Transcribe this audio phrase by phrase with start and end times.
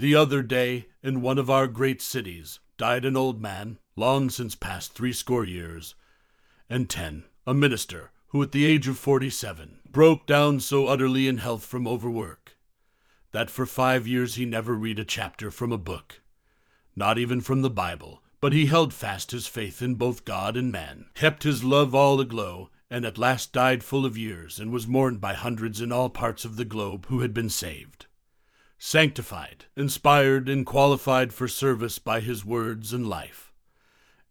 [0.00, 4.54] The other day, in one of our great cities, died an old man, long since
[4.54, 5.94] past threescore years,
[6.70, 11.28] and ten, a minister, who at the age of forty seven broke down so utterly
[11.28, 12.56] in health from overwork,
[13.32, 16.22] that for five years he never read a chapter from a book,
[16.96, 20.72] not even from the Bible, but he held fast his faith in both God and
[20.72, 24.86] man, kept his love all aglow, and at last died full of years, and was
[24.86, 28.06] mourned by hundreds in all parts of the globe who had been saved
[28.82, 33.52] sanctified, inspired, and qualified for service by his words and life,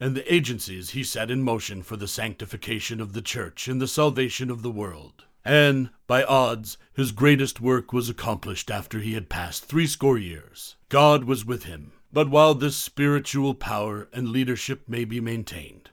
[0.00, 3.86] and the agencies he set in motion for the sanctification of the church and the
[3.86, 5.24] salvation of the world.
[5.44, 10.76] And, by odds, his greatest work was accomplished after he had passed threescore years.
[10.88, 11.92] God was with him.
[12.10, 15.90] But while this spiritual power and leadership may be maintained,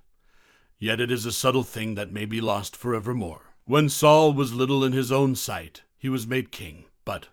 [0.79, 3.53] yet it is a subtle thing that may be lost forevermore.
[3.65, 7.27] When Saul was little in his own sight, he was made king, but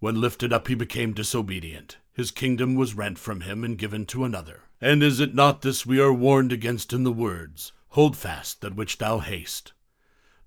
[0.00, 1.98] when lifted up he became disobedient.
[2.12, 4.62] His kingdom was rent from him and given to another.
[4.80, 8.76] And is it not this we are warned against in the words, Hold fast that
[8.76, 9.72] which thou hast,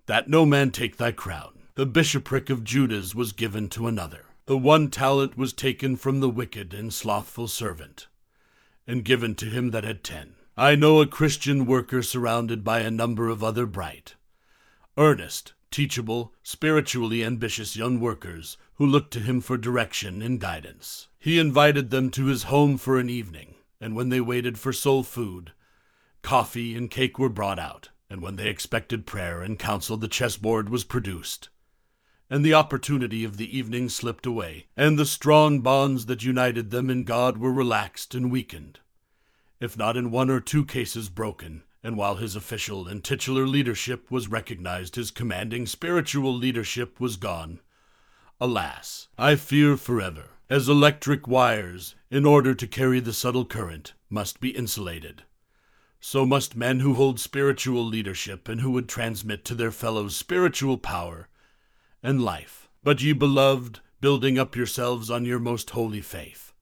[0.06, 1.60] that no man take thy crown?
[1.76, 4.26] The bishopric of Judas was given to another.
[4.46, 8.08] The one talent was taken from the wicked and slothful servant,
[8.86, 10.36] and given to him that had ten.
[10.56, 14.16] I know a Christian worker surrounded by a number of other bright,
[14.98, 21.08] earnest, teachable, spiritually ambitious young workers who looked to him for direction and guidance.
[21.18, 25.02] He invited them to his home for an evening, and when they waited for soul
[25.02, 25.52] food,
[26.22, 30.70] coffee and cake were brought out, and when they expected prayer and counsel, the chessboard
[30.70, 31.50] was produced.
[32.30, 36.92] And the opportunity of the evening slipped away, and the strong bonds that united them
[36.92, 38.80] in God were relaxed and weakened,
[39.60, 44.10] if not in one or two cases broken, and while his official and titular leadership
[44.10, 47.60] was recognized, his commanding spiritual leadership was gone.
[48.40, 54.40] Alas, I fear forever, as electric wires, in order to carry the subtle current, must
[54.40, 55.24] be insulated.
[56.00, 60.78] So must men who hold spiritual leadership and who would transmit to their fellows spiritual
[60.78, 61.28] power
[62.02, 62.70] and life.
[62.84, 66.54] But ye beloved, building up yourselves on your most holy faith,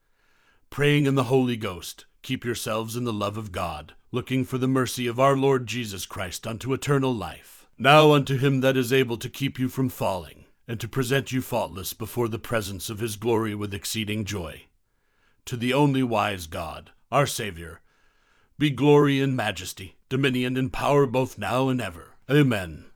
[0.70, 4.68] praying in the Holy Ghost, keep yourselves in the love of God looking for the
[4.68, 7.66] mercy of our Lord Jesus Christ unto eternal life.
[7.78, 11.42] Now unto him that is able to keep you from falling, and to present you
[11.42, 14.64] faultless before the presence of his glory with exceeding joy.
[15.46, 17.80] To the only wise God, our Saviour,
[18.60, 22.16] be glory and majesty, dominion and power both now and ever.
[22.30, 22.86] Amen.